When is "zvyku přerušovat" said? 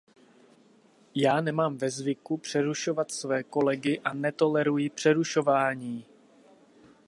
1.89-3.11